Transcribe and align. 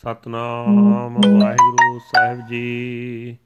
ਸਤਨਾਮ 0.00 1.14
ਵਾਹਿਗੁਰੂ 1.14 1.98
ਸਾਹਿਬ 1.98 2.46
ਜੀ। 2.46 3.38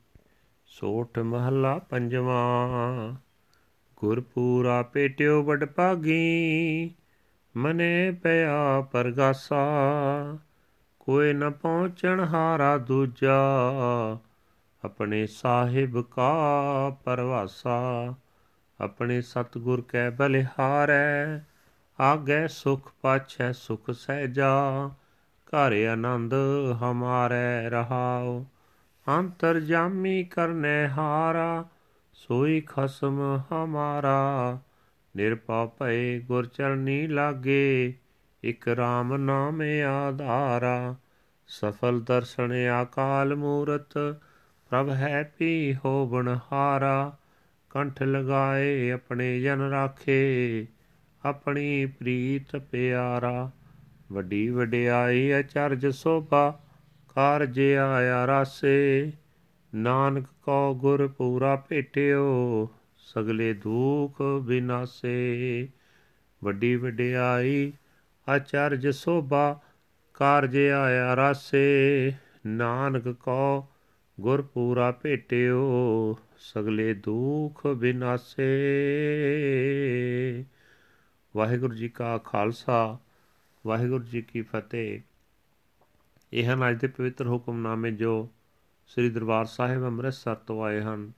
ਸੋਠ 0.66 1.18
ਮਹੱਲਾ 1.18 1.78
ਪੰਜਵਾਂ। 1.78 3.14
ਗੁਰਪੂਰਾ 3.96 4.82
ਪੇਟਿਓ 4.82 5.42
ਵਡ 5.42 5.64
ਭਾਗੀ। 5.64 6.90
ਮਨੇ 7.56 8.10
ਪਿਆ 8.22 8.80
ਪਰਗਾਸਾ। 8.80 9.66
ਕੋਈ 11.00 11.32
ਨ 11.32 11.50
ਪਹੁੰਚਣ 11.50 12.20
ਹਾਰਾ 12.20 12.78
ਦੂਜਾ। 12.78 13.38
ਆਪਣੇ 14.84 15.26
ਸਾਹਿਬ 15.26 16.00
ਕਾ 16.00 16.34
ਪਰਵਾਸਾ। 17.04 18.14
ਆਪਣੇ 18.80 19.22
ਸਤਗੁਰ 19.22 19.80
ਕੈ 19.80 20.10
ਬਲਿਹਾਰੈ। 20.10 21.38
ਆਗੇ 22.00 22.48
ਸੁਖ 22.48 22.92
ਪਾਛੈ 23.02 23.52
ਸੁਖ 23.52 23.90
ਸਹਿਜਾ। 23.90 24.90
ਘਰ 25.54 25.72
ਆਨੰਦ 25.92 26.34
ਹਮਾਰੇ 26.82 27.70
ਰਹਾਉ, 27.70 28.44
ਅੰਤਰ 29.08 29.60
ਜਾਮੀ 29.60 30.24
ਕਰਨੇ 30.24 30.88
ਹਾਰਾ, 30.88 31.64
ਸੋਈ 32.12 32.60
ਖਸਮ 32.60 33.40
ਹਮਾਰਾ। 33.52 34.58
ਨਿਰਪਾ 35.16 35.66
ਭਏ 35.66 36.20
ਗੁਰ 36.20 36.46
ਚਰਨੀ 36.46 37.06
ਲਾਗੇ, 37.06 37.94
ਇਕ 38.44 38.68
RAM 38.68 39.16
ਨਾਮ 39.16 39.62
ਆਧਾਰਾ। 40.06 40.94
ਸਫਲ 41.46 42.00
ਦਰਸ਼ਨ 42.00 42.52
ਆਕਾਲ 42.52 43.34
ਮੂਰਤ, 43.34 43.92
ਪ੍ਰਭ 44.70 44.90
ਹੈ 44.90 45.34
ਪੀ 45.38 45.76
ਹੋਵਣ 45.84 46.38
ਹਾਰਾ 46.52 47.16
ਕੰਠ 47.70 48.02
ਲਗਾਏ 48.02 48.90
ਆਪਣੇ 48.90 49.40
ਜਨ 49.40 49.60
ਰਾਖੇ, 49.60 50.66
ਆਪਣੀ 51.24 51.86
ਪ੍ਰੀਤ 51.86 52.56
ਪਿਆਰਾ। 52.56 53.50
ਵੱਡੀ 54.12 54.48
ਵਡਿਆਈ 54.48 55.40
ਅਚਰਜ 55.40 55.86
ਸੋਭਾ, 55.86 56.60
ਕਾਰਜ 57.08 57.60
ਆਇਆ 57.60 58.26
ਰਾਸੇ। 58.26 59.12
ਨਾਨਕ 59.74 60.26
ਕੋ 60.42 60.74
ਗੁਰ 60.74 61.08
ਪੂਰਾ 61.08 61.56
ਭੇਟਿਓ, 61.68 62.68
ਸਗਲੇ 62.96 63.54
ਦੁਖ 63.54 64.22
ਬਿਨਾਸੇ। 64.42 65.68
ਵੱਡੀ 66.44 66.76
ਵਡਿਆਈ 66.76 67.72
ਅਚਰਜ 68.36 68.88
ਸੋਭਾ, 68.88 69.60
ਕਾਰਜ 70.14 70.58
ਆਇਆ 70.58 71.16
ਰਾਸੇ। 71.16 72.12
ਨਾਨਕ 72.46 73.08
ਕੋ 73.08 73.66
ਗੁਰ 74.20 74.42
ਪੂਰਾ 74.42 74.92
ਭੇਟਿਓ, 74.92 76.16
ਸਗਲੇ 76.38 76.94
ਦੁਖ 76.94 77.66
ਬਿਨਾਸੇ। 77.66 78.44
ਵਾਹਿਗੁਰੂ 81.36 81.74
ਜੀ 81.74 81.88
ਕਾ 81.88 82.18
ਖਾਲਸਾ 82.18 82.98
ਵਾਹਿਗੁਰੂ 83.66 84.04
ਜੀ 84.04 84.22
ਕੀ 84.22 84.42
ਫਤਿਹ। 84.42 85.00
ਇਹ 86.32 86.54
ਹਨ 86.54 86.70
ਅੱਜ 86.70 86.80
ਦੇ 86.80 86.86
ਪਵਿੱਤਰ 86.86 87.26
ਹੁਕਮਨਾਮੇ 87.26 87.90
ਜੋ 87.90 88.28
ਸ੍ਰੀ 88.86 89.10
ਦਰਬਾਰ 89.10 89.44
ਸਾਹਿਬ 89.44 89.84
ਅੰਮ੍ਰਿਤਸਰ 89.84 90.34
ਤੋਂ 90.34 90.64
ਆਏ 90.64 90.80
ਹਨ। 90.80 91.12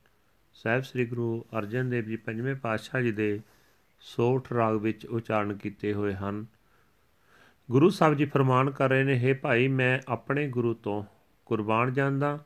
ਸਾਹਿਬ 0.53 0.83
ਸ੍ਰੀ 0.83 1.05
ਗੁਰੂ 1.05 1.45
ਅਰਜਨ 1.57 1.89
ਦੇਵ 1.89 2.05
ਜੀ 2.05 2.15
ਪੰਜਵੇਂ 2.15 2.55
ਪਾਤਸ਼ਾਹ 2.55 3.01
ਜੀ 3.01 3.11
ਦੇ 3.11 3.39
ਸੋਠ 3.99 4.53
ਰਾਗ 4.53 4.75
ਵਿੱਚ 4.75 5.05
ਉਚਾਰਨ 5.05 5.53
ਕੀਤੇ 5.53 5.93
ਹੋਏ 5.93 6.13
ਹਨ। 6.13 6.45
ਗੁਰੂ 7.71 7.89
ਸਾਹਿਬ 7.89 8.13
ਜੀ 8.13 8.25
ਫਰਮਾਨ 8.25 8.71
ਕਰ 8.71 8.89
ਰਹੇ 8.89 9.03
ਨੇ 9.03 9.31
हे 9.31 9.39
ਭਾਈ, 9.41 9.67
ਮੈਂ 9.67 9.99
ਆਪਣੇ 10.07 10.47
ਗੁਰੂ 10.47 10.73
ਤੋਂ 10.73 11.03
ਕੁਰਬਾਨ 11.45 11.93
ਜਾਂਦਾ। 11.93 12.45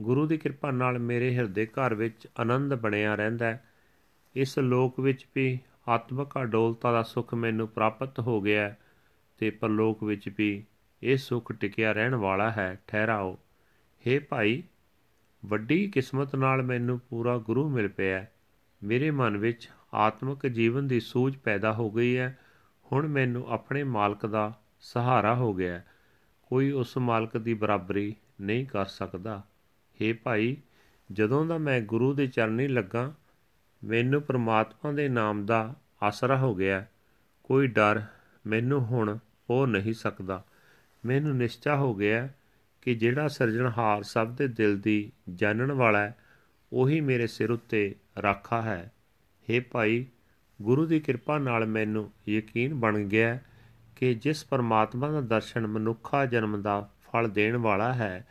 ਗੁਰੂ 0.00 0.26
ਦੀ 0.26 0.38
ਕਿਰਪਾ 0.38 0.70
ਨਾਲ 0.70 0.98
ਮੇਰੇ 0.98 1.34
ਹਿਰਦੇ 1.34 1.66
ਘਰ 1.66 1.94
ਵਿੱਚ 1.94 2.28
ਆਨੰਦ 2.40 2.74
ਬਣਿਆ 2.74 3.14
ਰਹਿੰਦਾ 3.14 3.46
ਹੈ। 3.46 3.64
ਇਸ 4.34 4.58
ਲੋਕ 4.58 5.00
ਵਿੱਚ 5.00 5.26
ਵੀ 5.34 5.58
ਆਤਮਿਕ 5.88 6.28
ਅਡੋਲਤਾ 6.42 6.92
ਦਾ 6.92 7.02
ਸੁੱਖ 7.02 7.34
ਮੈਨੂੰ 7.34 7.68
ਪ੍ਰਾਪਤ 7.68 8.20
ਹੋ 8.20 8.40
ਗਿਆ 8.40 8.74
ਤੇ 9.38 9.50
ਪਰਲੋਕ 9.50 10.04
ਵਿੱਚ 10.04 10.30
ਵੀ 10.38 10.64
ਇਹ 11.02 11.16
ਸੁੱਖ 11.16 11.52
ਟਿਕਿਆ 11.52 11.92
ਰਹਿਣ 11.92 12.14
ਵਾਲਾ 12.14 12.50
ਹੈ, 12.50 12.80
ਠਹਿਰਾਓ। 12.86 13.38
हे 14.06 14.22
ਭਾਈ, 14.28 14.62
ਵੱਡੀ 15.44 15.88
ਕਿਸਮਤ 15.88 16.36
ਨਾਲ 16.36 16.62
ਮੈਨੂੰ 16.62 17.00
ਪੂਰਾ 17.00 17.38
ਗੁਰੂ 17.38 17.68
ਮਿਲ 17.68 17.88
ਪਿਆ 17.88 18.26
ਮੇਰੇ 18.82 19.10
ਮਨ 19.10 19.36
ਵਿੱਚ 19.36 19.70
ਆਤਮਿਕ 19.94 20.46
ਜੀਵਨ 20.46 20.88
ਦੀ 20.88 21.00
ਸੂਝ 21.00 21.36
ਪੈਦਾ 21.36 21.72
ਹੋ 21.72 21.90
ਗਈ 21.90 22.16
ਹੈ। 22.16 22.38
ਹੁਣ 22.92 23.06
ਮੈਨੂੰ 23.06 23.48
ਆਪਣੇ 23.48 23.84
ਮਾਲਕ 23.84 24.26
ਦਾ 24.26 24.60
ਸਹਾਰਾ 24.80 25.34
ਹੋ 25.34 25.54
ਗਿਆ 25.54 25.82
ਕੋਈ 26.42 26.70
ਉਸ 26.70 26.98
ਮਾਲਕ 26.98 27.38
ਦੀ 27.38 27.54
ਬਰਾਬਰੀ 27.54 28.14
ਨਹੀਂ 28.40 28.66
ਕਰ 28.66 28.86
ਸਕਦਾ। 28.86 29.42
हे 29.94 30.16
ਭਾਈ, 30.22 30.56
ਜਦੋਂ 31.12 31.46
ਦਾ 31.46 31.58
ਮੈਂ 31.58 31.80
ਗੁਰੂ 31.80 32.14
ਦੇ 32.14 32.26
ਚਰਨੀ 32.26 32.68
ਲੱਗਾ, 32.68 33.14
ਮੈਨੂੰ 33.84 34.22
ਪ੍ਰਮਾਤਮਾ 34.22 34.92
ਦੇ 34.92 35.08
ਨਾਮ 35.08 35.46
ਦਾ 35.46 35.74
ਆਸਰਾ 36.02 36.38
ਹੋ 36.38 36.54
ਗਿਆ। 36.54 36.86
ਕੋਈ 37.44 37.66
ਡਰ 37.66 38.02
ਮੈਨੂੰ 38.46 38.84
ਹੁਣ 38.84 39.18
ਹੋ 39.50 39.66
ਨਹੀਂ 39.66 39.94
ਸਕਦਾ। 39.94 40.44
ਮੈਨੂੰ 41.06 41.36
ਨਿਸ਼ਚਾ 41.36 41.76
ਹੋ 41.76 41.94
ਗਿਆ 41.94 42.28
ਕਿ 42.82 42.94
ਜਿਹੜਾ 42.94 43.28
ਸਿਰਜਣਹਾਰ 43.28 44.02
ਸਭ 44.02 44.28
ਦੇ 44.28 44.48
ਦਿਲ 44.48 44.80
ਦੀ 44.80 45.12
ਜਾਣਨ 45.34 45.72
ਵਾਲਾ 45.72 45.98
ਹੈ, 45.98 46.16
ਉਹੀ 46.72 47.00
ਮੇਰੇ 47.00 47.26
ਸਿਰ 47.26 47.50
ਉੱਤੇ 47.50 47.94
ਰਾਖਾ 48.22 48.62
ਹੈ। 48.62 48.92
हे 49.50 49.62
ਭਾਈ, 49.70 50.06
ਗੁਰੂ 50.62 50.86
ਦੀ 50.86 51.00
ਕਿਰਪਾ 51.00 51.38
ਨਾਲ 51.38 51.66
ਮੈਨੂੰ 51.66 52.12
ਯਕੀਨ 52.28 52.74
ਬਣ 52.74 52.98
ਗਿਆ 52.98 53.38
ਕਿ 53.96 54.14
ਜਿਸ 54.14 54.44
ਪਰਮਾਤਮਾ 54.44 55.10
ਦਾ 55.10 55.20
ਦਰਸ਼ਨ 55.20 55.66
ਮਨੁੱਖਾ 55.66 56.26
ਜਨਮ 56.26 56.62
ਦਾ 56.62 56.90
ਫਲ 57.12 57.30
ਦੇਣ 57.30 57.56
ਵਾਲਾ 57.56 57.92
ਹੈ, 57.92 58.26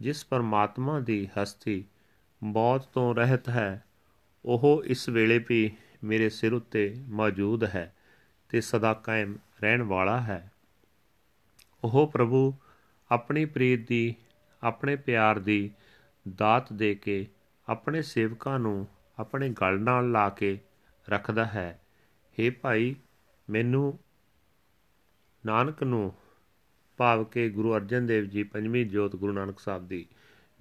ਜਿਸ 0.00 0.24
ਪਰਮਾਤਮਾ 0.24 1.00
ਦੀ 1.00 1.28
ਹਸਤੀ 1.38 1.84
ਮੌਤ 2.42 2.84
ਤੋਂ 2.84 3.14
ਰਹਿਤ 3.14 3.48
ਹੈ, 3.48 3.84
ਉਹ 4.44 4.82
ਇਸ 4.86 5.08
ਵੇਲੇ 5.08 5.44
ਵੀ 5.48 5.72
ਮੇਰੇ 6.04 6.28
ਸਿਰ 6.28 6.52
ਉੱਤੇ 6.52 6.96
ਮੌਜੂਦ 7.08 7.64
ਹੈ 7.64 7.94
ਤੇ 8.48 8.60
ਸਦਾ 8.60 8.94
ਕਾਇਮ 8.94 9.36
ਰਹਿਣ 9.62 9.82
ਵਾਲਾ 9.82 10.20
ਹੈ। 10.20 10.52
ਉਹ 11.84 12.10
ਪ੍ਰਭੂ 12.12 12.54
ਆਪਣੀ 13.10 13.44
ਪ੍ਰੀਤ 13.44 13.88
ਦੀ, 13.88 14.14
ਆਪਣੇ 14.62 14.96
ਪਿਆਰ 14.96 15.38
ਦੀ 15.38 15.70
ਦਾਤ 16.34 16.72
ਦੇ 16.72 16.94
ਕੇ 16.94 17.26
ਆਪਣੇ 17.68 18.02
ਸੇਵਕਾਂ 18.02 18.58
ਨੂੰ 18.58 18.86
ਆਪਣੇ 19.18 19.48
ਗਲ 19.48 19.80
ਨਾਲ 19.80 20.10
ਲਾ 20.10 20.28
ਕੇ 20.28 20.60
ਰੱਖਦਾ 21.10 21.44
ਹੈ। 21.44 21.80
हे 22.40 22.52
ਭਾਈ, 22.62 22.96
ਮੈਨੂੰ 23.50 23.98
ਨਾਨਕ 25.46 25.82
ਨੂੰ 25.82 26.12
ਭਾਵ 26.96 27.24
ਕੇ 27.24 27.50
ਗੁਰੂ 27.50 27.76
ਅਰਜਨ 27.76 28.06
ਦੇਵ 28.06 28.24
ਜੀ 28.24 28.42
ਪੰਜਵੀਂ 28.42 28.86
ਜੋਤ 28.86 29.16
ਗੁਰੂ 29.16 29.32
ਨਾਨਕ 29.32 29.58
ਸਾਹਿਬ 29.58 29.88
ਦੀ 29.88 30.06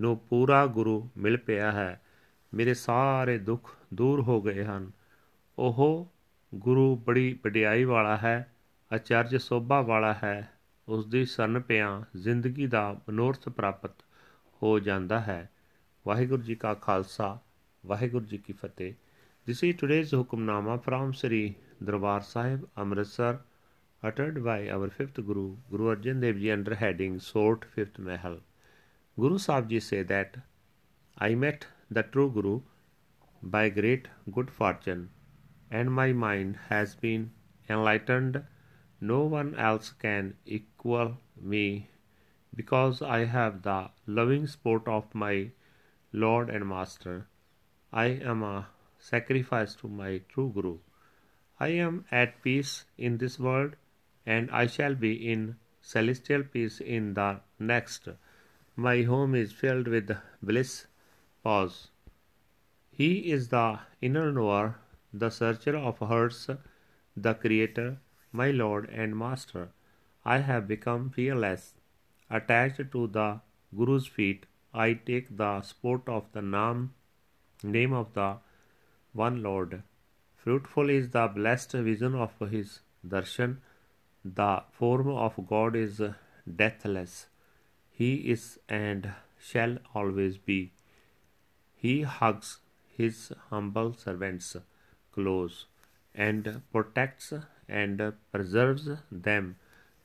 ਨੂੰ 0.02 0.18
ਪੂਰਾ 0.18 0.66
ਗੁਰੂ 0.66 1.10
ਮਿਲ 1.18 1.38
ਪਿਆ 1.38 1.72
ਹੈ। 1.72 2.02
ਮੇਰੇ 2.54 2.74
ਸਾਰੇ 2.74 3.38
ਦੁੱਖ 3.38 3.78
ਦੂਰ 3.94 4.22
ਹੋ 4.22 4.42
ਗਏ 4.42 4.64
ਹਨ। 4.64 4.92
ਉਹ 5.58 6.12
ਗੁਰੂ 6.56 6.96
ਬੜੀ 6.96 7.40
ਵਡਿਆਈ 7.46 7.84
ਵਾਲਾ 7.84 8.18
ਹੈ 8.18 8.54
ਅਚਰਜ 8.96 9.36
ਸੋਭਾ 9.36 9.82
ਵਾਲਾ 9.82 10.14
ਹੈ। 10.14 10.54
ਉਸ 10.88 11.06
ਦੀ 11.06 11.26
ਸਰਨ 11.26 11.60
ਪਿਆ 11.60 12.04
ਜ਼ਿੰਦਗੀ 12.16 12.68
ਦਾ 12.68 12.92
ਮਨੋਰਥ 13.10 13.50
ਪ੍ਰਾਪਤ 13.50 14.04
ਹੋ 14.64 14.80
ਜਾਂਦਾ 14.80 15.20
ਹੈ 15.20 15.50
ਵਾਹਿਗੁਰੂ 16.08 16.42
ਜੀ 16.42 16.56
ਕਾ 16.56 16.74
ਖਾਲਸਾ 16.74 17.38
ਵਾਹਿਗੁਰੂ 17.86 18.26
ਜੀ 18.26 18.38
ਕੀ 18.38 18.54
ਫਤਿਹ 18.54 18.94
This 19.48 19.64
is 19.64 19.76
today's 19.76 20.10
Hukamnama 20.12 20.74
from 20.86 21.12
Sri 21.14 21.56
Darbar 21.82 22.22
Sahib, 22.22 22.64
Amritsar, 22.76 23.40
uttered 24.04 24.44
by 24.44 24.70
our 24.70 24.90
fifth 24.90 25.22
Guru, 25.26 25.56
Guru 25.72 25.96
Arjan 25.96 26.20
Dev 26.20 26.36
Ji, 26.38 26.52
under 26.52 26.76
heading 26.76 27.14
Sort 27.18 27.64
Fifth 27.76 27.98
Mahal. 27.98 28.36
Guru 29.18 29.38
Sahib 29.38 29.70
Ji 29.70 29.80
say 29.80 30.04
that 30.04 30.36
I 31.18 31.34
met 31.36 31.66
the 31.90 32.04
true 32.04 32.30
Guru 32.30 32.60
by 33.42 33.70
great 33.70 34.10
good 34.34 34.52
fortune, 34.52 35.08
and 35.72 35.94
my 35.94 36.12
mind 36.12 36.60
has 36.68 36.96
been 36.96 37.32
enlightened. 37.70 38.44
No 39.00 39.24
one 39.26 39.54
else 39.56 39.92
can 39.92 40.36
equal 40.46 41.18
me, 41.40 41.90
because 42.56 43.02
I 43.02 43.26
have 43.26 43.62
the 43.62 43.92
loving 44.08 44.48
support 44.48 44.88
of 44.88 45.14
my 45.14 45.52
Lord 46.12 46.50
and 46.50 46.68
Master. 46.68 47.28
I 47.94 48.06
am 48.06 48.42
a 48.42 48.68
sacrifice 48.98 49.76
to 49.76 49.88
my 49.88 50.22
true 50.30 50.52
Guru. 50.54 50.80
I 51.60 51.68
am 51.70 52.06
at 52.12 52.42
peace 52.42 52.86
in 52.98 53.18
this 53.18 53.40
world, 53.40 53.76
and 54.26 54.50
I 54.52 54.68
shall 54.68 54.96
be 54.96 55.14
in 55.32 55.58
celestial 55.82 56.44
peace 56.44 56.80
in 56.80 57.14
the 57.14 57.42
next. 57.60 58.10
My 58.76 59.04
home 59.04 59.36
is 59.36 59.52
filled 59.52 59.88
with 59.88 60.12
bliss. 60.42 60.88
Pause. 61.44 61.90
He 62.92 63.32
is 63.32 63.50
the 63.50 63.80
inner 64.02 64.32
knower, 64.32 64.80
the 65.14 65.30
searcher 65.30 65.78
of 65.78 66.00
hearts, 66.00 66.50
the 67.16 67.34
creator, 67.36 67.98
my 68.32 68.52
Lord 68.52 68.90
and 68.90 69.18
Master. 69.18 69.70
I 70.26 70.40
have 70.40 70.68
become 70.68 71.10
fearless. 71.10 71.74
Attached 72.30 72.92
to 72.92 73.08
the 73.08 73.42
Guru's 73.76 74.08
feet, 74.08 74.46
I 74.74 74.94
take 74.94 75.36
the 75.38 75.62
sport 75.62 76.08
of 76.08 76.32
the 76.34 76.42
Nam, 76.42 76.94
name 77.64 77.94
of 77.94 78.14
the 78.14 78.38
one 79.14 79.42
Lord. 79.42 79.84
Fruitful 80.36 80.90
is 80.90 81.10
the 81.10 81.28
blessed 81.28 81.72
vision 81.72 82.16
of 82.16 82.32
his 82.50 82.80
darshan. 83.06 83.58
The 84.24 84.64
form 84.72 85.10
of 85.10 85.48
God 85.48 85.76
is 85.76 86.02
deathless. 86.56 87.28
He 87.90 88.30
is 88.32 88.60
and 88.68 89.14
shall 89.40 89.78
always 89.96 90.38
be. 90.38 90.72
He 91.76 92.02
hugs 92.02 92.60
his 92.98 93.32
humble 93.50 93.94
servants 93.94 94.56
close 95.12 95.66
and 96.14 96.62
protects 96.72 97.34
and 97.69 98.13
preserves 98.31 98.89
them 99.11 99.57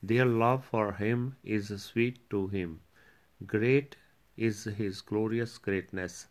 Their 0.03 0.25
love 0.25 0.63
for 0.65 0.93
him 0.93 1.35
is 1.43 1.69
sweet 1.81 2.29
to 2.29 2.47
him. 2.47 2.81
Great 3.45 3.97
is 4.37 4.63
his 4.65 5.01
glorious 5.01 5.57
greatness, 5.57 6.27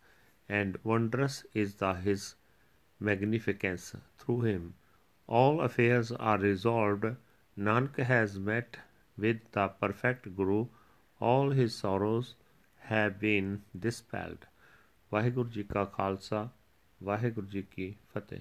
and 0.48 0.78
wondrous 0.84 1.44
is 1.52 1.74
the 1.76 1.94
his 1.94 2.36
magnificence. 3.00 3.94
Through 4.18 4.40
him 4.42 4.74
all 5.28 5.60
affairs 5.60 6.12
are 6.12 6.38
resolved. 6.38 7.04
Nanak 7.58 7.96
has 7.96 8.38
met 8.38 8.76
with 9.16 9.40
the 9.52 9.68
perfect 9.68 10.36
Guru. 10.36 10.68
All 11.20 11.50
his 11.50 11.74
sorrows 11.74 12.34
have 12.90 13.18
been 13.18 13.62
dispelled. 13.86 14.46
Waheguru 15.12 15.48
ji 15.48 15.62
ka 15.62 15.84
Khalsa 15.84 16.48
Waheguru 17.02 17.46
ji 17.46 17.62
ਕੀ 17.62 17.94
ਫਤਿਹ 18.14 18.40